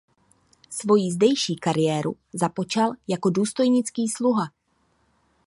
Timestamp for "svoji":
0.69-1.11